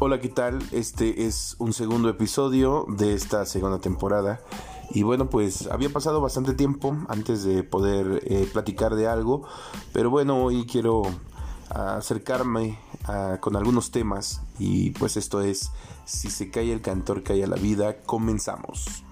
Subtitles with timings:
[0.00, 0.62] Hola, ¿qué tal?
[0.70, 4.40] Este es un segundo episodio de esta segunda temporada.
[4.90, 9.42] Y bueno, pues había pasado bastante tiempo antes de poder eh, platicar de algo.
[9.92, 11.02] Pero bueno, hoy quiero
[11.68, 12.78] acercarme
[13.40, 14.40] con algunos temas.
[14.60, 15.72] Y pues esto es,
[16.04, 18.00] si se cae el cantor, cae la vida.
[18.02, 19.02] Comenzamos.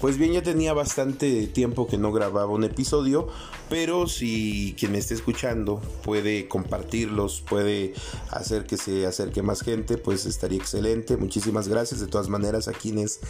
[0.00, 3.28] Pues bien, ya tenía bastante tiempo que no grababa un episodio,
[3.70, 7.94] pero si quien me esté escuchando puede compartirlos, puede
[8.30, 11.16] hacer que se acerque más gente, pues estaría excelente.
[11.16, 13.20] Muchísimas gracias de todas maneras a quienes,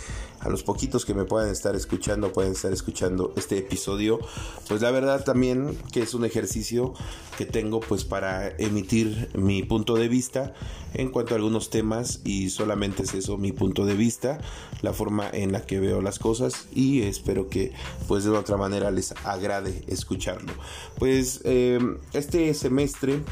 [0.40, 4.18] a los poquitos que me puedan estar escuchando, pueden estar escuchando este episodio.
[4.66, 6.94] Pues la verdad también que es un ejercicio
[7.36, 10.54] que tengo pues para emitir mi punto de vista
[10.94, 14.40] en cuanto a algunos temas y solamente es eso mi punto de vista,
[14.82, 17.72] la forma en la que veo las cosas y espero que
[18.08, 19.84] pues de otra manera les agrade
[20.98, 23.22] Pues em, este semestre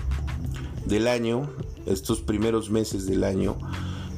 [0.87, 1.51] del año,
[1.87, 3.57] estos primeros meses del año,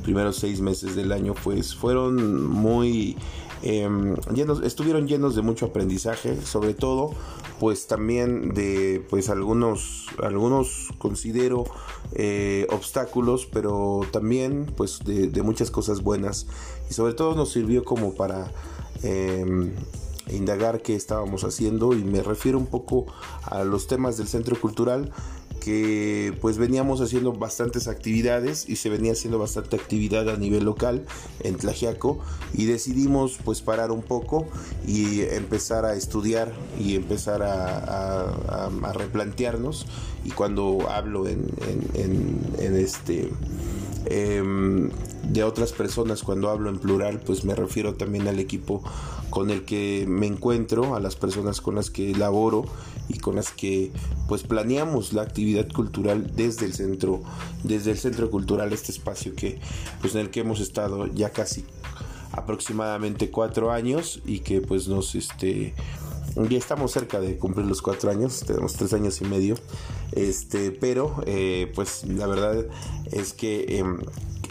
[0.02, 3.16] primeros seis meses del año, pues fueron muy
[3.62, 7.10] em, llenos, estuvieron llenos de mucho aprendizaje, sobre todo,
[7.58, 11.64] pues también de, pues algunos, algunos considero
[12.12, 16.46] eh, obstáculos, pero también, pues de, de muchas cosas buenas.
[16.88, 18.50] Y sobre todo nos sirvió como para
[19.02, 19.72] Em,
[20.32, 23.06] indagar qué estábamos haciendo y me refiero un poco
[23.42, 25.12] a los temas del centro cultural
[25.60, 31.04] que pues veníamos haciendo bastantes actividades y se venía haciendo bastante actividad a nivel local
[31.40, 32.18] en Tlajiaco
[32.54, 34.46] y decidimos pues parar un poco
[34.86, 39.86] y empezar a estudiar y empezar a, replantearnos.
[40.24, 41.46] Y cuando hablo en,
[41.94, 43.30] en este
[44.06, 44.88] Em,
[45.24, 48.82] de otras personas cuando hablo en plural pues me refiero también al equipo
[49.28, 52.64] con el que me encuentro a las personas con las que laboro
[53.08, 53.92] y con las que
[54.26, 57.20] pues planeamos la actividad cultural desde el centro
[57.62, 59.60] desde el centro cultural este espacio que
[60.00, 61.64] pues en el que hemos estado ya casi
[62.32, 65.74] aproximadamente cuatro años y que pues nos este
[66.36, 69.56] ya estamos cerca de cumplir los cuatro años, tenemos tres años y medio,
[70.12, 72.66] este, pero eh, pues la verdad
[73.10, 73.98] es que em,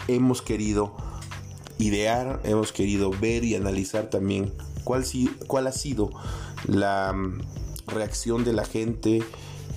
[0.08, 0.94] hemos querido
[1.78, 4.52] idear, hemos querido ver y analizar también
[4.84, 5.04] cuál,
[5.46, 6.10] cuál ha sido
[6.66, 7.40] la mm,
[7.86, 9.22] reacción de la gente,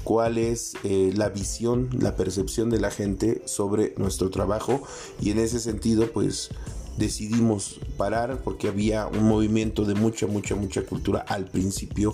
[0.03, 4.84] cuál es eh, la visión, la percepción de la gente sobre nuestro trabajo
[5.22, 6.50] y en ese sentido pues
[6.98, 12.14] decidimos parar porque había un movimiento de mucha, mucha, mucha cultura al principio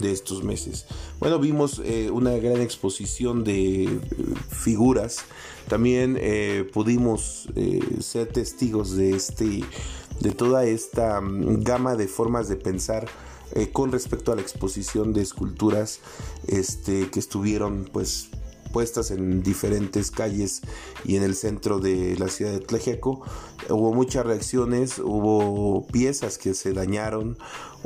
[0.00, 0.86] de estos meses.
[1.18, 3.98] Bueno, vimos eh, una gran exposición de eh,
[4.50, 5.18] figuras.
[5.68, 7.48] También eh, pudimos
[8.00, 9.64] ser testigos de este
[10.20, 13.06] de toda esta mm, gama de formas de pensar
[13.72, 16.00] con respecto a la exposición de esculturas
[16.46, 18.28] este, que estuvieron pues
[18.72, 20.62] puestas en diferentes calles
[21.04, 23.22] y en el centro de la ciudad de Tlajeco.
[23.68, 27.36] Hubo muchas reacciones, hubo piezas que se dañaron,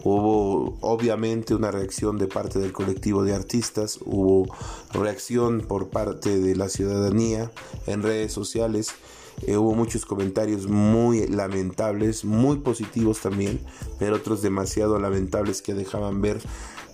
[0.05, 4.47] hubo obviamente una reacción de parte del colectivo de artistas, hubo
[4.93, 7.51] reacción por parte de la ciudadanía
[7.87, 8.93] en redes sociales.
[9.47, 13.61] Eh, hubo muchos comentarios muy lamentables, muy positivos también,
[13.99, 16.41] pero otros demasiado lamentables que dejaban ver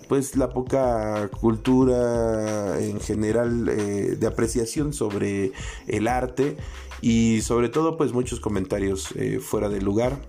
[0.09, 5.51] pues la poca cultura en general eh, de apreciación sobre
[5.87, 6.57] el arte
[6.99, 10.19] y sobre todo pues muchos comentarios eh, fuera de lugar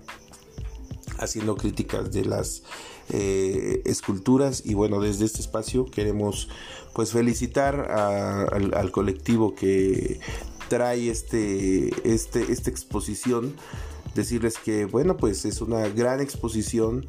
[1.17, 2.61] haciendo críticas de las
[3.09, 4.61] eh, esculturas.
[4.65, 6.47] Y bueno desde este espacio queremos
[6.93, 10.19] pues felicitar al, colectivo que
[10.69, 13.55] trae este, este, esta exposición.
[14.13, 17.07] Decirles que bueno pues es una gran exposición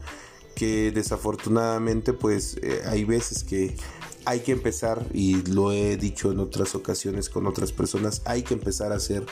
[0.54, 3.76] que desafortunadamente pues eh, hay veces que
[4.24, 8.54] hay que empezar, y lo he dicho en otras ocasiones con otras personas, hay que
[8.54, 9.26] empezar a ser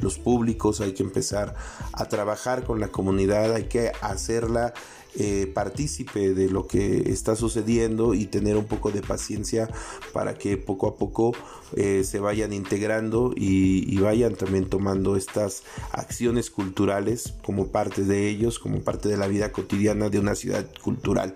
[0.00, 1.54] los públicos, hay que empezar
[1.92, 4.74] a trabajar con la comunidad, hay que hacerla
[5.16, 9.68] eh, partícipe de lo que está sucediendo y tener un poco de paciencia
[10.12, 11.32] para que poco a poco
[11.76, 15.62] eh, se vayan integrando y, vayan también tomando estas
[15.92, 20.66] acciones culturales como parte de ellos, como parte de la vida cotidiana de una ciudad
[20.82, 21.32] cultural.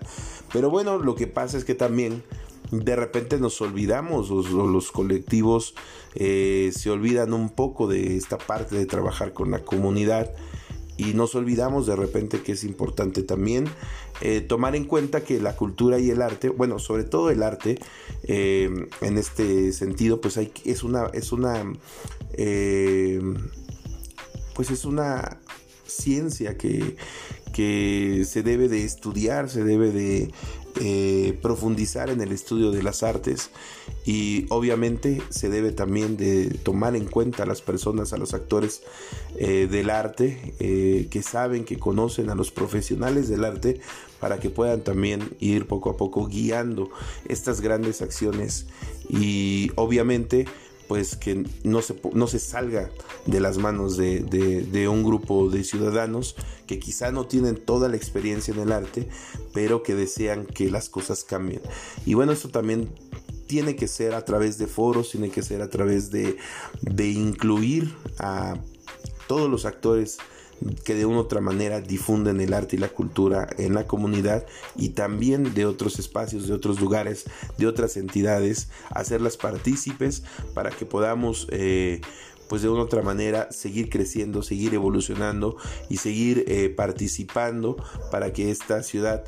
[0.51, 2.21] Pero bueno, lo que pasa es que también
[2.71, 5.73] de repente nos olvidamos o, los colectivos
[6.15, 10.31] eh, se olvidan un poco de esta parte de trabajar con la comunidad
[10.99, 13.69] y nos olvidamos de repente que es importante también
[14.19, 17.79] eh, tomar en cuenta que la cultura y el arte, bueno, sobre todo el arte,
[18.23, 18.69] eh,
[18.99, 21.63] en este sentido, pues hay, es una, es una,
[24.53, 25.39] pues es una
[25.87, 26.97] ciencia que,
[27.53, 30.31] que se debe de estudiar, se debe de
[30.81, 33.49] eh, profundizar en el estudio de las artes
[34.05, 38.83] y obviamente se debe también de tomar en cuenta a las personas, a los actores
[39.35, 43.81] eh, del arte eh, que saben, que conocen a los profesionales del arte
[44.19, 46.89] para que puedan también ir poco a poco guiando
[47.27, 48.67] estas grandes acciones
[49.09, 50.45] y obviamente
[50.89, 52.89] pues que no se, no se salga
[53.27, 57.95] de las manos de, de, un grupo de ciudadanos que quizá no tienen toda la
[57.95, 59.07] experiencia en el arte,
[59.53, 61.61] pero que desean que las cosas cambien.
[62.07, 62.89] Y bueno, esto también
[63.45, 66.37] tiene que ser a través de foros, tiene que ser a través de,
[66.81, 68.57] de incluir a
[69.27, 70.17] todos los actores
[70.83, 74.45] que de una u otra manera difunden el arte y la cultura en la comunidad
[74.75, 77.25] y también de otros espacios, de otros lugares,
[77.57, 80.23] de otras entidades, hacerlas partícipes
[80.53, 82.01] para que podamos eh,
[82.49, 85.55] pues de una u otra manera seguir creciendo, seguir evolucionando
[85.87, 87.77] y seguir eh, participando
[88.11, 89.23] para que esta ciudad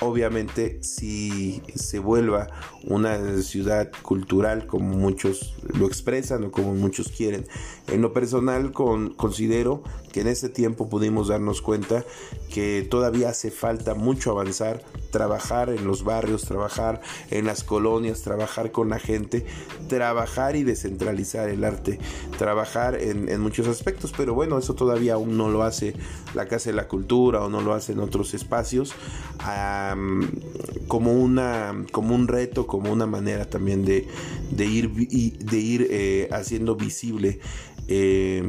[0.00, 2.48] obviamente si se vuelva
[2.84, 7.46] una ciudad cultural como muchos lo expresan o como muchos quieren.
[7.88, 9.82] En lo personal considero
[10.16, 12.02] que en ese tiempo pudimos darnos cuenta
[12.48, 18.72] que todavía hace falta mucho avanzar, trabajar en los barrios, trabajar en las colonias, trabajar
[18.72, 19.44] con la gente,
[19.90, 21.98] trabajar y descentralizar el arte,
[22.38, 25.92] trabajar en, muchos aspectos, pero bueno, eso todavía aún no lo hace
[26.32, 28.94] la Casa de la Cultura o no lo hace en otros espacios
[30.88, 34.06] como, una, como un reto, como una manera también de,
[34.64, 37.38] ir, de ir eh, haciendo visible
[37.88, 38.42] eh,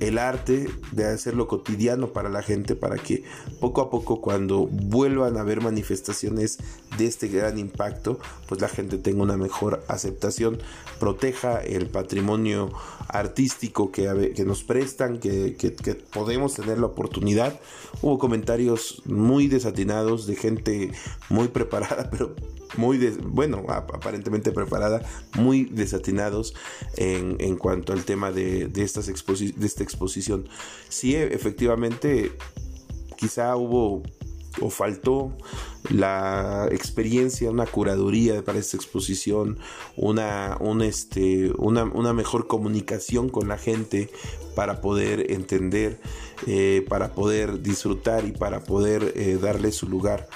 [0.00, 3.24] el arte de hacerlo cotidiano para la gente para que
[3.60, 6.58] poco a poco cuando vuelvan a haber manifestaciones
[6.96, 8.18] de este gran impacto
[8.48, 10.58] pues la gente tenga una mejor aceptación
[10.98, 12.70] proteja el patrimonio
[13.08, 17.58] artístico que, que nos prestan que, que, podemos tener la oportunidad.
[18.02, 20.92] Hubo comentarios muy desatinados de gente
[21.28, 22.34] muy preparada pero
[22.76, 25.02] muy, bueno, aparentemente preparada,
[25.34, 26.54] muy desatinados
[26.96, 30.48] en, en cuanto al tema de, de, estas de esta exposición.
[30.88, 32.32] Sí, efectivamente,
[33.16, 34.02] quizá hubo
[34.60, 35.32] o faltó
[35.90, 39.58] la experiencia, una curaduría para esta exposición,
[39.96, 44.10] una, un este, una, una, mejor comunicación con la gente
[44.54, 46.00] para poder entender,
[46.46, 50.28] eh, para poder disfrutar y para poder eh, darle su lugar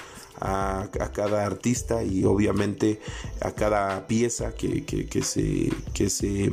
[0.43, 2.99] a, cada artista y obviamente
[3.39, 4.83] a cada pieza que,
[5.23, 6.51] se, que se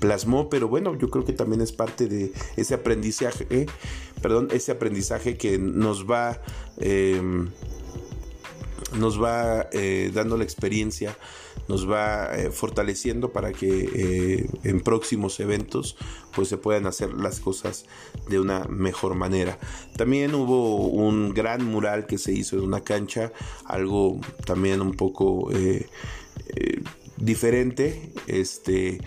[0.00, 3.66] plasmó, pero bueno, yo creo que también es parte de ese aprendizaje,
[4.20, 6.42] perdón, ese aprendizaje que nos va,
[6.78, 7.50] em,
[8.98, 11.16] nos va eh, dando la experiencia
[11.68, 15.96] nos va eh, fortaleciendo para que eh, en próximos eventos
[16.34, 17.86] pues se puedan hacer las cosas
[18.28, 19.58] de una mejor manera.
[19.96, 23.32] También hubo un gran mural que se hizo en una cancha,
[23.64, 25.86] algo también un poco eh,
[27.16, 29.00] diferente, este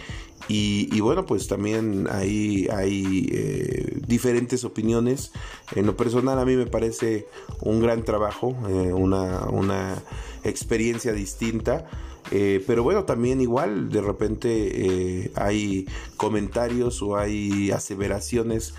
[0.50, 5.34] y, bueno, pues también hay, hay diferentes opiniones.
[5.76, 7.28] En lo personal a mí me parece
[7.60, 10.02] un gran trabajo, una, una,
[10.44, 11.86] experiencia distinta.
[12.32, 14.50] Eh, pero bueno, también igual de repente
[15.24, 15.88] eh, hay
[16.18, 18.74] comentarios o hay aseveraciones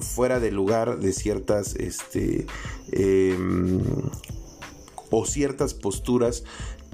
[0.00, 2.46] fuera de lugar de ciertas este,
[2.92, 3.80] em,
[5.10, 6.44] o ciertas posturas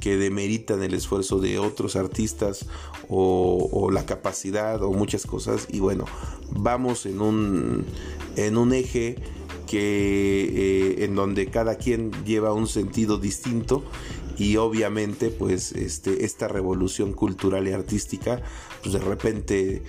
[0.00, 2.66] que demeritan el esfuerzo de otros artistas
[3.09, 5.66] o, la capacidad o muchas cosas.
[5.71, 6.05] Y bueno
[6.50, 7.85] vamos en un
[8.37, 9.16] en un eje
[9.66, 13.83] que eh, en donde cada quien lleva un sentido distinto
[14.37, 18.43] y obviamente pues este, esta revolución cultural y artística
[18.83, 19.83] pues de repente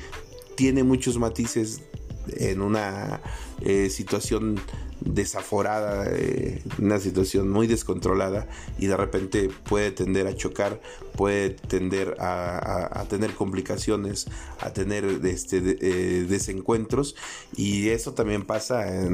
[0.56, 1.82] tiene muchos matices
[2.27, 3.22] en una
[3.62, 4.60] eh, situación
[5.00, 8.48] desaforada, eh, una situación muy descontrolada
[8.80, 10.82] y de repente puede tender a chocar,
[11.16, 14.28] puede tender a, tener complicaciones,
[14.60, 17.16] a tener este, eh, desencuentros
[17.56, 19.10] y eso también pasa a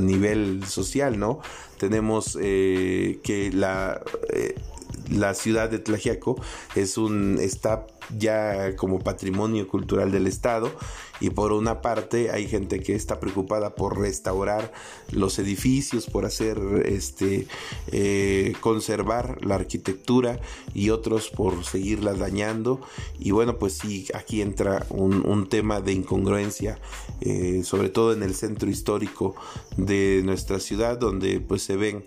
[0.00, 1.40] nivel social, ¿no?
[1.78, 4.02] Tenemos que la
[5.10, 6.40] la ciudad de Tlajiaco
[6.74, 10.70] es un está ya como patrimonio cultural del estado.
[11.20, 14.72] Y por una parte hay gente que está preocupada por restaurar
[15.12, 17.46] los edificios por hacer este
[17.92, 20.40] eh, conservar la arquitectura
[20.74, 22.80] y otros por seguirla dañando.
[23.18, 25.14] Y bueno pues sí aquí entra un,
[25.48, 26.78] tema de incongruencia
[27.20, 29.34] eh, sobre todo en el centro histórico
[29.76, 32.04] de nuestra ciudad donde pues se ven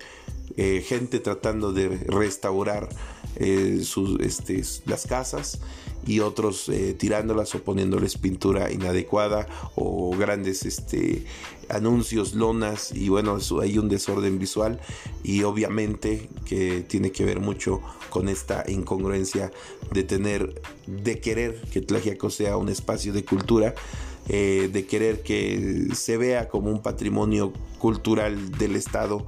[0.56, 2.90] eh, gente tratando de restaurar
[3.84, 5.60] sus, este, las casas
[6.08, 11.26] y otros eh, tirándolas o poniéndoles pintura inadecuada o grandes este,
[11.70, 14.80] anuncios, lonas y bueno, hay un desorden visual
[15.24, 19.52] y obviamente que tiene que ver mucho con esta incongruencia
[19.92, 23.76] de tener, de querer que Tlaxiaco sea un espacio de cultura,
[24.30, 29.26] eh, de querer que se vea como un patrimonio cultural del Estado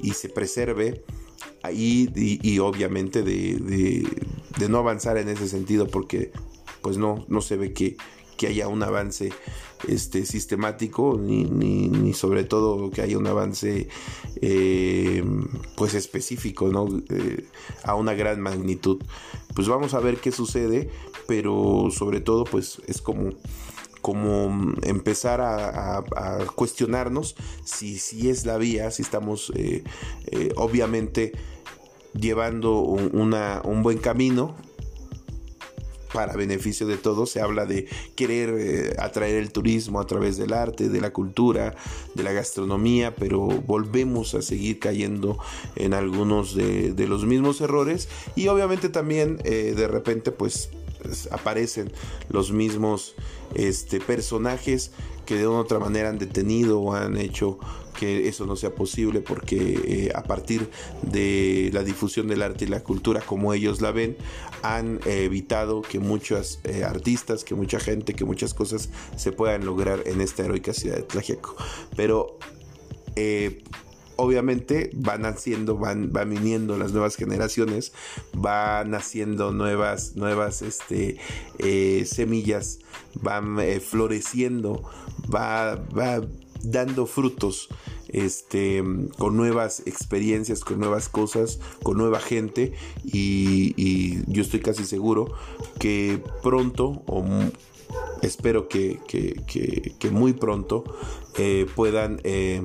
[0.00, 1.04] y se preserve
[1.72, 4.06] y, y, obviamente de,
[4.68, 6.32] no avanzar en ese sentido porque
[6.82, 7.96] pues no, no se ve que,
[8.36, 9.32] que haya un avance
[9.88, 13.88] este, sistemático ni, ni, sobre todo que haya un avance
[14.40, 15.24] eh,
[15.76, 16.88] pues específico ¿no?
[17.10, 17.46] Eh,
[17.84, 19.02] a una gran magnitud
[19.54, 20.90] pues vamos a ver qué sucede
[21.26, 23.30] pero sobre todo pues es como
[24.02, 26.04] como empezar a,
[26.54, 29.82] cuestionarnos si, si, es la vía, si estamos eh,
[30.56, 31.32] obviamente
[32.12, 34.54] llevando un buen camino
[36.12, 37.30] para beneficio de todos.
[37.30, 41.74] Se habla de querer eh, atraer el turismo a través del arte, de la cultura,
[42.14, 45.38] de la gastronomía, pero volvemos a seguir cayendo
[45.76, 50.70] en algunos de, los mismos errores y obviamente también eh, de repente pues
[51.30, 51.92] aparecen
[52.28, 53.14] los mismos
[53.54, 54.92] este, personajes
[55.26, 57.58] que de una u otra manera han detenido o han hecho
[57.92, 60.70] que eso no sea posible porque eh, a partir
[61.02, 64.16] de la difusión del arte y la cultura como ellos la ven
[64.62, 69.64] han eh, evitado que muchos eh, artistas, que mucha gente, que muchas cosas se puedan
[69.64, 71.56] lograr en esta heroica ciudad de Tlajeco.
[71.96, 72.38] Pero
[74.16, 77.92] obviamente van naciendo, van, van viniendo las nuevas generaciones,
[78.32, 81.18] van naciendo nuevas, nuevas este,
[82.06, 82.78] semillas,
[83.14, 84.82] van floreciendo,
[85.34, 86.22] va, va
[86.62, 87.68] dando frutos
[88.08, 88.82] este,
[89.18, 92.72] con nuevas experiencias, con nuevas cosas, con nueva gente.
[93.04, 95.32] Y, yo estoy casi seguro
[95.78, 97.24] que pronto o
[98.22, 99.00] espero que,
[100.10, 100.84] muy pronto
[101.36, 102.62] eh, puedan eh,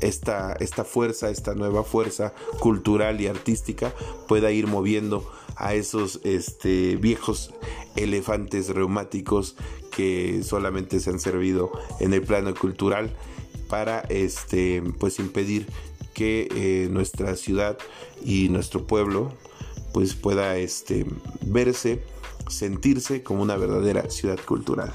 [0.00, 3.94] esta, esta fuerza, esta nueva fuerza cultural y artística
[4.28, 7.52] pueda ir moviendo a esos este, viejos
[7.96, 9.56] elefantes reumáticos
[9.96, 13.10] que solamente se han servido en el plano cultural
[13.68, 15.66] para este pues impedir
[16.12, 17.78] que eh, nuestra ciudad
[18.22, 19.32] y nuestro pueblo
[19.94, 21.06] pues pueda este
[21.46, 22.02] verse
[22.50, 24.92] sentirse como una verdadera ciudad cultural.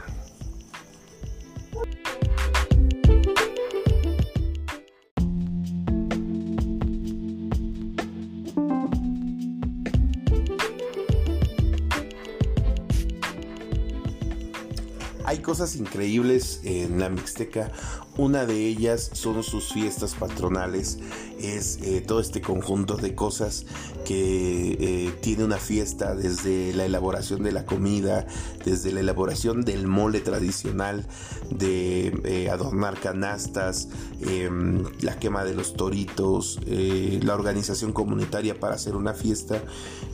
[15.41, 17.71] Cosas increíbles en la Mixteca.
[18.17, 20.99] Una de ellas son sus fiestas patronales.
[21.41, 23.65] Es eh, todo este conjunto de cosas
[24.05, 28.27] que eh, tiene una fiesta desde la elaboración de la comida,
[28.63, 31.07] desde la elaboración del mole tradicional,
[31.49, 33.87] de eh, adornar canastas,
[34.21, 39.63] em, la quema de los toritos, la organización comunitaria para hacer una fiesta.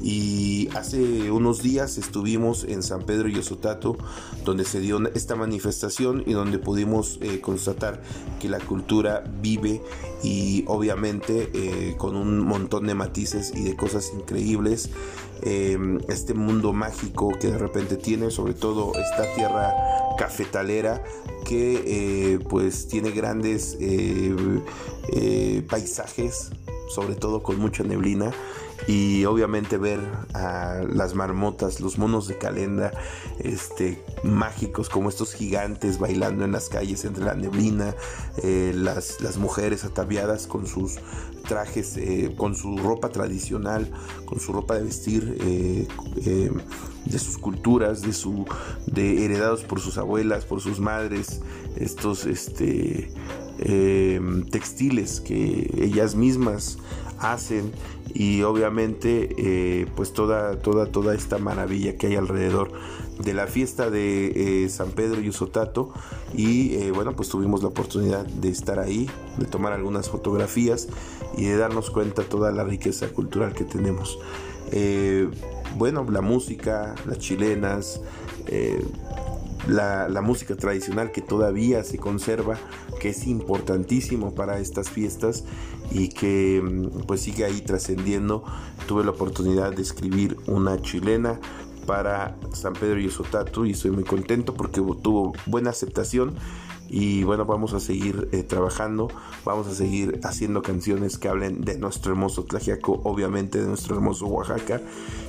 [0.01, 3.97] Y hace unos días estuvimos en San Pedro y Osotato,
[4.45, 8.01] donde se dio esta manifestación y donde pudimos constatar
[8.39, 9.81] que la cultura vive
[10.23, 11.16] y obviamente
[11.53, 14.89] eh, con un montón de matices y de cosas increíbles.
[15.43, 19.73] Em, este mundo mágico que de repente tiene, sobre todo esta tierra
[20.17, 21.03] cafetalera
[21.45, 23.77] que eh, pues tiene grandes
[25.69, 26.49] paisajes,
[26.89, 28.31] sobre todo con mucha neblina
[28.85, 29.99] y obviamente ver
[30.33, 32.91] a las marmotas, los monos de calenda,
[33.39, 37.95] este, mágicos como estos gigantes bailando en las calles entre la neblina,
[38.43, 40.97] eh, las, las, mujeres ataviadas con sus
[41.47, 43.91] trajes, eh, con su ropa tradicional,
[44.25, 45.37] con su ropa de vestir.
[45.41, 45.87] Eh,
[47.05, 48.45] de sus culturas, de su,
[48.85, 51.41] de heredados por sus abuelas, por sus madres,
[51.77, 53.09] estos, este,
[54.51, 56.77] textiles que ellas mismas
[57.19, 57.71] hacen
[58.13, 62.71] y obviamente eh, pues toda, toda, toda esta maravilla que hay alrededor
[63.19, 65.91] de la fiesta de eh, San Pedro y Usotato
[66.35, 70.87] y eh, bueno pues tuvimos la oportunidad de estar ahí, de tomar algunas fotografías
[71.35, 74.17] y de darnos cuenta toda la riqueza cultural que tenemos.
[75.77, 78.01] bueno, la música, las chilenas,
[79.67, 82.57] la, música tradicional que todavía se conserva,
[82.99, 85.43] que es importantísimo para estas fiestas
[85.91, 88.43] y que mm, pues sigue ahí trascendiendo.
[88.87, 91.39] Tuve la oportunidad de escribir una chilena
[91.85, 96.35] para San Pedro y Sotatu y estoy muy contento porque tuvo buena aceptación
[96.89, 99.09] y bueno, vamos a seguir eh, trabajando,
[99.43, 104.27] vamos a seguir haciendo canciones que hablen de nuestro hermoso Tlajiaco, obviamente de nuestro hermoso
[104.27, 104.81] Oaxaca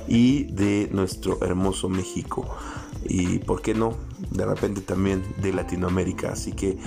[0.07, 2.45] y de nuestro hermoso México.
[3.05, 3.93] Y por qué no,
[4.31, 6.31] de repente también de Latinoamérica.
[6.31, 6.77] Así que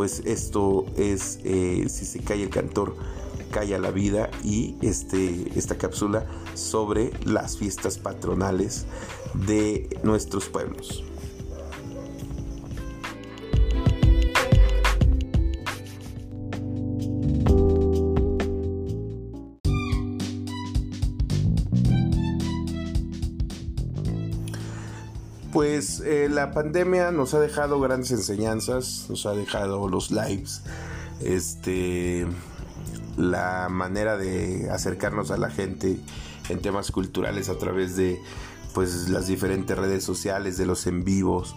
[0.00, 2.96] pues esto es, eh, si se cae el cantor,
[3.50, 8.86] calla la vida y este, esta cápsula sobre las fiestas patronales
[9.34, 11.04] de nuestros pueblos.
[25.52, 30.62] Pues eh, la pandemia nos ha dejado grandes enseñanzas, nos ha dejado los lives,
[31.20, 32.26] este,
[33.16, 35.98] la manera de acercarnos a la gente
[36.48, 38.20] en temas culturales a través de
[38.74, 41.56] pues las diferentes redes sociales, de los en vivos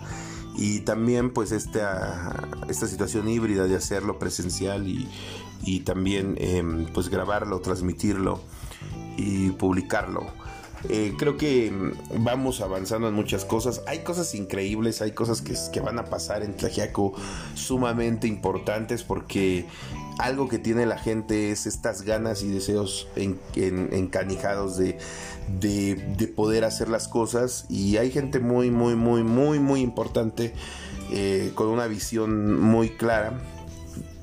[0.56, 7.60] y también pues esta, esta situación híbrida de hacerlo presencial y, también em, pues grabarlo,
[7.62, 8.42] transmitirlo
[9.18, 10.28] y publicarlo.
[10.90, 13.82] Eh, creo que mm, vamos avanzando en muchas cosas.
[13.88, 17.14] Hay cosas increíbles, hay cosas que, van a pasar en Tlajiaco
[17.56, 19.66] sumamente importantes porque
[20.20, 24.98] algo que tiene la gente es estas ganas y deseos encanijados de,
[25.60, 30.54] de, poder hacer las cosas y hay gente muy, muy, muy, muy, muy importante
[31.12, 33.40] eh, con una visión muy clara.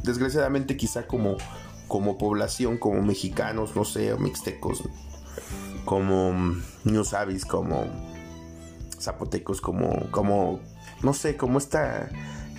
[0.03, 1.37] Desgraciadamente quizá como,
[1.89, 4.83] como población, como mexicanos, no sé, o mixtecos,
[5.91, 6.55] como
[6.85, 7.03] New
[7.49, 7.85] como
[9.01, 10.61] zapotecos, como, como,
[11.03, 12.09] no sé, como esta,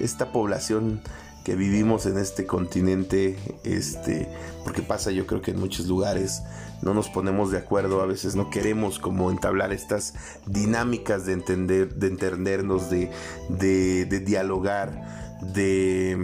[0.01, 0.99] esta población
[1.45, 4.27] que vivimos en este continente, este,
[4.65, 6.43] porque pasa yo creo que en muchos lugares
[6.81, 10.13] no nos ponemos de acuerdo, a veces no queremos como entablar estas
[10.45, 13.11] dinámicas de entender, de entendernos, de,
[13.47, 16.17] de, dialogar, de,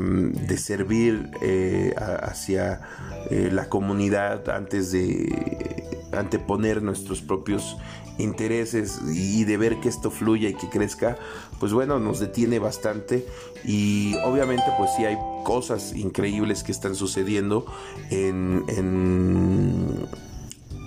[0.46, 2.82] de servir eh, hacia
[3.30, 7.78] eh, la comunidad antes de anteponer nuestros propios
[8.18, 11.18] intereses y de ver que esto fluya y que crezca,
[11.60, 13.26] pues bueno, nos detiene bastante.
[13.64, 17.66] Y obviamente pues sí hay cosas increíbles que están sucediendo
[18.10, 20.08] en, en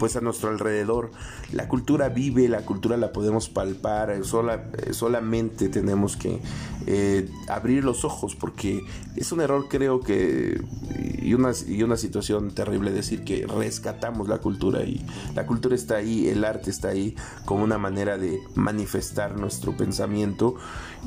[0.00, 1.12] pues a nuestro alrededor.
[1.52, 6.40] La cultura vive, la cultura la podemos palpar, eh, eh, solamente tenemos que
[6.86, 8.80] eh, abrir los ojos porque
[9.14, 10.58] es un error creo que
[11.20, 15.96] y una, y una situación terrible decir que rescatamos la cultura y la cultura está
[15.96, 20.54] ahí, el arte está ahí como una manera de manifestar nuestro pensamiento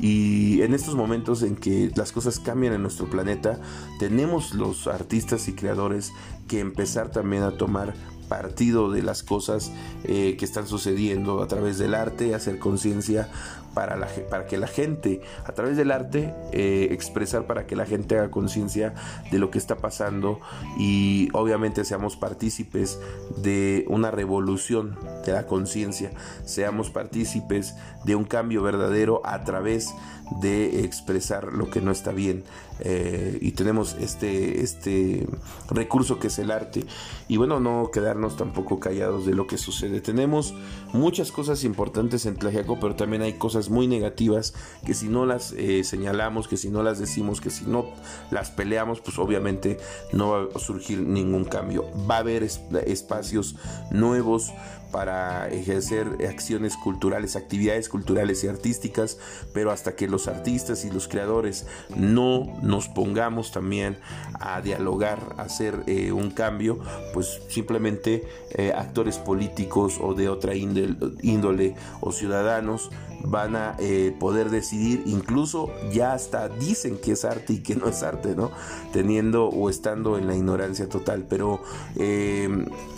[0.00, 3.58] y en estos momentos en que las cosas cambian en nuestro planeta
[3.98, 6.12] tenemos los artistas y creadores
[6.46, 7.94] que empezar también a tomar
[8.28, 9.72] partido de las cosas
[10.04, 13.28] eh, que están sucediendo a través del arte, hacer conciencia
[13.74, 17.84] para, la, para que la gente, a través del arte, eh, expresar para que la
[17.84, 18.94] gente haga conciencia
[19.30, 20.40] de lo que está pasando
[20.78, 22.98] y obviamente seamos partícipes
[23.36, 26.12] de una revolución de la conciencia,
[26.44, 29.92] seamos partícipes de un cambio verdadero a través
[30.40, 32.44] de expresar lo que no está bien
[32.80, 35.26] eh, y tenemos este, este
[35.70, 36.84] recurso que es el arte
[37.28, 40.54] y bueno no quedarnos tampoco callados de lo que sucede tenemos
[40.92, 45.52] muchas cosas importantes en Tlajiaco pero también hay cosas muy negativas que si no las
[45.52, 47.86] eh, señalamos, que si no las decimos, que si no
[48.30, 49.78] las peleamos, pues obviamente
[50.12, 51.84] no va a surgir ningún cambio.
[52.08, 53.56] Va a haber espacios
[53.90, 54.52] nuevos
[54.90, 59.18] para ejercer acciones culturales, actividades culturales y artísticas,
[59.52, 63.98] pero hasta que los artistas y los creadores no nos pongamos también
[64.40, 66.78] a dialogar, a hacer eh, un cambio,
[67.12, 72.90] pues simplemente eh, actores políticos o de otra índole, o ciudadanos
[73.26, 77.88] van a eh, poder decidir, incluso ya hasta dicen que es arte y que no
[77.88, 78.50] es arte, ¿no?
[78.92, 81.62] Teniendo o estando en la ignorancia total, pero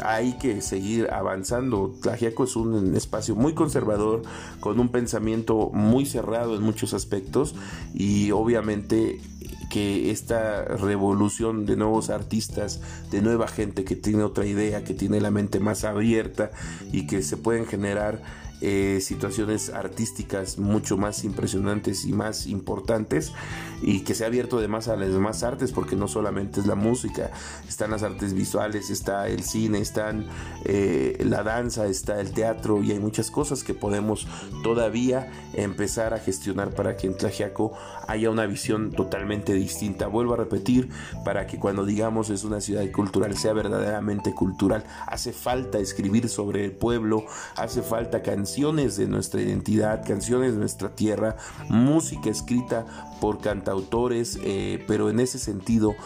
[0.03, 4.23] hay que seguir avanzando Tlajiaco es un espacio muy conservador,
[4.59, 7.55] con un pensamiento muy cerrado en muchos aspectos
[7.95, 9.21] y obviamente
[9.69, 15.21] que esta revolución de nuevos artistas, de nueva gente que tiene otra idea, que tiene
[15.21, 16.51] la mente más abierta
[16.93, 18.23] y que se pueden generar
[18.63, 23.35] eh, situaciones artísticas mucho más impresionantes y más importantes
[23.83, 26.75] y que se ha abierto además a las demás artes porque no solamente es la
[26.75, 27.31] música,
[27.69, 30.27] están las artes visuales, está el cine, están
[30.65, 34.27] eh, la danza, está el teatro y hay muchas cosas que podemos
[34.63, 37.75] todavía empezar a gestionar para que en Tlajiaco
[38.09, 40.07] haya una visión totalmente distinta.
[40.07, 40.89] Vuelvo a repetir,
[41.27, 46.65] para que cuando digamos es una ciudad cultural sea verdaderamente cultural, hace falta escribir sobre
[46.65, 51.35] el pueblo, hace falta canciones canciones de nuestra identidad, canciones de nuestra tierra,
[51.69, 52.87] música escrita
[53.21, 55.97] por cantautores, eh, pero en ese sentido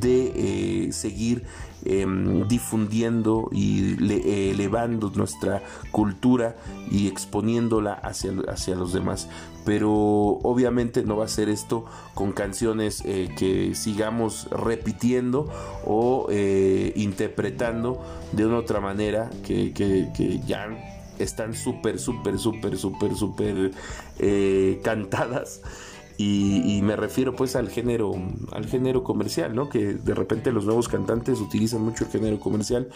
[0.00, 1.42] de eh, seguir
[1.84, 3.96] em, difundiendo y
[4.48, 6.54] elevando nuestra cultura
[6.88, 9.28] y exponiéndola hacia, hacia los demás.
[9.64, 11.84] Pero obviamente no va a ser esto
[12.14, 15.50] con canciones eh, que sigamos repitiendo
[15.84, 16.28] o
[16.94, 20.68] interpretando de una otra manera que, que ya
[21.18, 23.70] están súper, súper, súper, súper, súper
[24.82, 25.60] cantadas
[26.20, 28.12] y, me refiero pues al género,
[28.50, 29.68] al género comercial, ¿no?
[29.68, 32.88] Que de repente los nuevos cantantes utilizan mucho el género comercial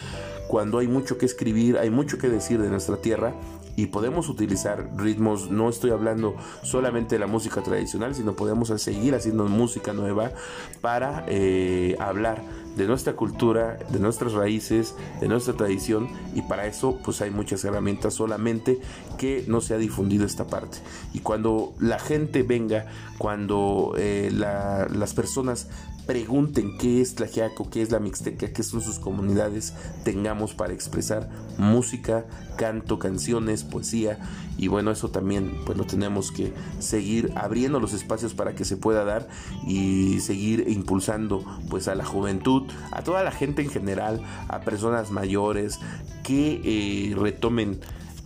[0.48, 3.32] cuando hay mucho que escribir, hay mucho que decir de nuestra tierra
[3.76, 9.14] y podemos utilizar ritmos, no estoy hablando solamente de la música tradicional, sino podemos seguir
[9.14, 10.32] haciendo música nueva
[10.80, 12.42] para eh, hablar
[12.76, 17.64] de nuestra cultura, de nuestras raíces, de nuestra tradición y para eso pues hay muchas
[17.64, 18.80] herramientas solamente
[19.18, 20.78] que no se ha difundido esta parte.
[21.12, 22.86] Y cuando la gente venga,
[23.18, 25.68] cuando eh, las personas
[26.06, 29.72] pregunten qué es Tlajiaco, qué es la Mixteca, qué son sus comunidades,
[30.04, 32.24] tengamos para expresar música,
[32.56, 34.18] canto, canciones, poesía
[34.58, 39.04] y bueno, eso también pues tenemos que seguir abriendo los espacios para que se pueda
[39.04, 39.28] dar
[39.66, 45.10] y seguir impulsando pues a la juventud, a toda la gente en general, a personas
[45.10, 45.78] mayores
[46.22, 47.80] que eh, retomen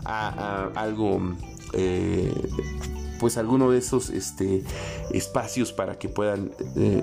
[0.04, 1.20] a, algo
[1.72, 2.32] eh,
[3.18, 4.62] pues alguno de esos este,
[5.10, 7.02] espacios para que puedan eh,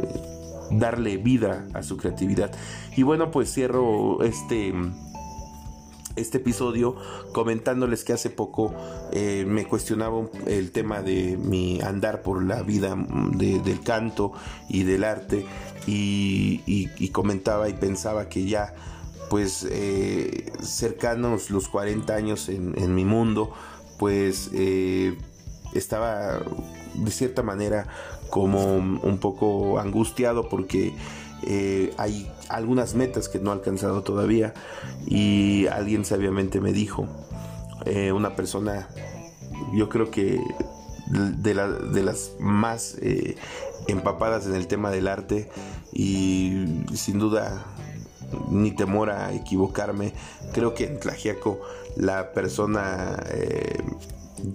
[0.71, 2.51] darle vida a su creatividad.
[2.95, 4.73] Y bueno, pues cierro este
[6.15, 6.95] este episodio
[7.31, 8.73] comentándoles que hace poco
[9.11, 14.33] eh, me cuestionaba el tema de mi andar por la vida del canto
[14.69, 15.45] y del arte
[15.87, 18.73] y, comentaba y pensaba que ya
[19.29, 23.51] pues eh, cercanos los 40 años en, mi mundo
[23.97, 25.17] pues eh,
[25.73, 26.39] estaba
[26.95, 27.87] de cierta manera
[28.29, 30.93] como un poco angustiado porque
[31.45, 34.53] eh, hay algunas metas que no he alcanzado todavía
[35.05, 37.07] y alguien sabiamente me dijo,
[37.85, 38.87] eh, una persona,
[39.73, 40.41] yo creo que
[41.07, 43.35] de, las más eh,
[43.87, 45.49] empapadas en el tema del arte
[45.91, 47.65] y sin duda
[48.49, 50.13] ni temor a equivocarme,
[50.53, 51.59] creo que en Tlajiaco
[51.97, 53.17] la persona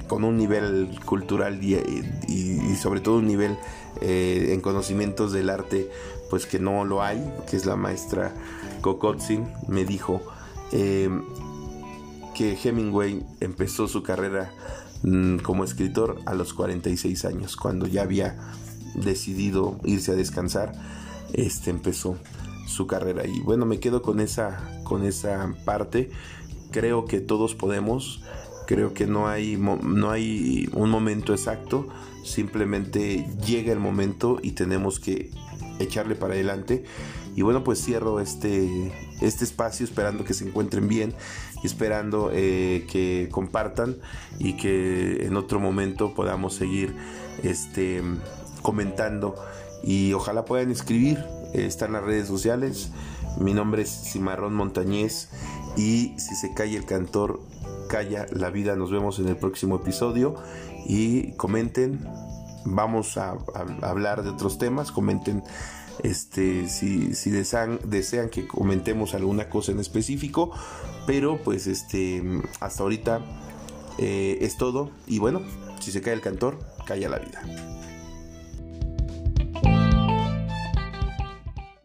[0.07, 3.57] con un nivel cultural y, sobre todo un nivel
[4.01, 5.91] eh, en conocimientos del arte,
[6.31, 8.33] pues que no lo hay, que es la maestra
[8.81, 10.23] Kokotzin, me dijo
[10.73, 11.25] em,
[12.35, 14.53] que Hemingway empezó su carrera
[15.03, 18.37] mm, como escritor a los 46 años, cuando ya había
[18.95, 20.73] decidido irse a descansar,
[21.33, 22.17] este empezó
[22.67, 26.11] su carrera y bueno, me quedo con esa con esa parte.
[26.71, 28.23] Creo que todos podemos
[28.69, 31.89] Creo que no hay, no hay un momento exacto,
[32.23, 35.31] simplemente llega el momento y tenemos que
[35.79, 36.85] echarle para adelante.
[37.35, 41.15] Y bueno, pues cierro este, este espacio esperando que se encuentren bien
[41.65, 43.97] esperando eh, que compartan
[44.39, 46.95] y que en otro momento podamos seguir
[47.43, 48.03] este,
[48.61, 49.35] comentando
[49.83, 51.25] y ojalá puedan escribir.
[51.55, 52.91] están las redes sociales.
[53.41, 55.31] Mi nombre es Cimarrón Montañez
[55.75, 57.41] y si se cae el cantor
[57.89, 58.77] Calla la vida.
[58.77, 60.35] Nos vemos en el próximo episodio
[60.87, 62.07] y comenten.
[62.65, 63.39] Vamos a,
[63.83, 64.93] hablar de otros temas.
[64.93, 65.43] Comenten
[66.03, 70.53] este, si, desean, desean, que comentemos alguna cosa en específico.
[71.07, 72.23] Pero pues este,
[72.61, 73.21] hasta ahorita
[73.99, 74.91] eh, es todo.
[75.07, 75.41] Y bueno,
[75.81, 77.43] si se cae el cantor, calla la vida.